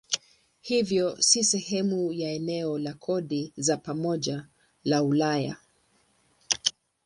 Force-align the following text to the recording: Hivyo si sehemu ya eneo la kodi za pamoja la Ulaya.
Hivyo 0.61 1.21
si 1.21 1.43
sehemu 1.43 2.11
ya 2.13 2.31
eneo 2.31 2.77
la 2.79 2.93
kodi 2.93 3.53
za 3.55 3.77
pamoja 3.77 4.47
la 4.83 5.03
Ulaya. 5.03 5.57